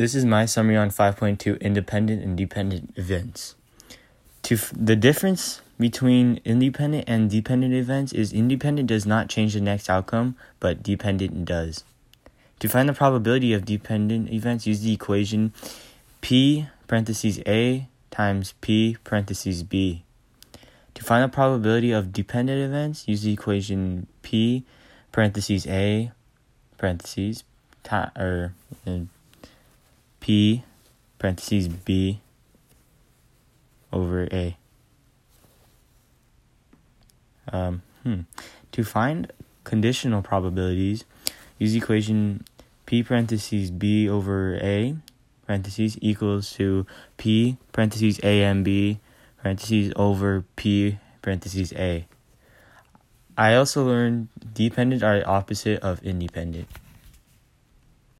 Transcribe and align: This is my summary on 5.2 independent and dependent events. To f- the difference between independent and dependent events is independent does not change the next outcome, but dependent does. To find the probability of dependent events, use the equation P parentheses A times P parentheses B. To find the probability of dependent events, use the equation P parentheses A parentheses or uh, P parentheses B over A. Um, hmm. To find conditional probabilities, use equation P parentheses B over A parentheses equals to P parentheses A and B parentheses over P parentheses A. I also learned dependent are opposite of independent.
This 0.00 0.14
is 0.14 0.24
my 0.24 0.46
summary 0.46 0.78
on 0.78 0.88
5.2 0.88 1.60
independent 1.60 2.22
and 2.22 2.34
dependent 2.34 2.94
events. 2.96 3.54
To 4.44 4.54
f- 4.54 4.72
the 4.74 4.96
difference 4.96 5.60
between 5.78 6.40
independent 6.42 7.04
and 7.06 7.28
dependent 7.28 7.74
events 7.74 8.14
is 8.14 8.32
independent 8.32 8.88
does 8.88 9.04
not 9.04 9.28
change 9.28 9.52
the 9.52 9.60
next 9.60 9.90
outcome, 9.90 10.36
but 10.58 10.82
dependent 10.82 11.44
does. 11.44 11.84
To 12.60 12.66
find 12.66 12.88
the 12.88 12.94
probability 12.94 13.52
of 13.52 13.66
dependent 13.66 14.32
events, 14.32 14.66
use 14.66 14.80
the 14.80 14.94
equation 14.94 15.52
P 16.22 16.66
parentheses 16.88 17.38
A 17.46 17.86
times 18.10 18.54
P 18.62 18.96
parentheses 19.04 19.62
B. 19.62 20.02
To 20.94 21.04
find 21.04 21.24
the 21.24 21.28
probability 21.28 21.92
of 21.92 22.10
dependent 22.10 22.58
events, 22.58 23.06
use 23.06 23.20
the 23.20 23.34
equation 23.34 24.06
P 24.22 24.64
parentheses 25.12 25.66
A 25.66 26.10
parentheses 26.78 27.44
or 28.16 28.54
uh, 28.86 29.00
P 30.20 30.64
parentheses 31.18 31.68
B 31.68 32.20
over 33.92 34.28
A. 34.32 34.56
Um, 37.52 37.82
hmm. 38.02 38.20
To 38.72 38.84
find 38.84 39.32
conditional 39.64 40.22
probabilities, 40.22 41.04
use 41.58 41.74
equation 41.74 42.44
P 42.86 43.02
parentheses 43.02 43.70
B 43.70 44.08
over 44.08 44.56
A 44.56 44.96
parentheses 45.46 45.98
equals 46.00 46.52
to 46.52 46.86
P 47.16 47.56
parentheses 47.72 48.20
A 48.22 48.44
and 48.44 48.64
B 48.64 49.00
parentheses 49.42 49.92
over 49.96 50.44
P 50.54 50.98
parentheses 51.22 51.72
A. 51.72 52.06
I 53.36 53.54
also 53.54 53.84
learned 53.84 54.28
dependent 54.54 55.02
are 55.02 55.26
opposite 55.26 55.80
of 55.80 56.02
independent. 56.04 56.68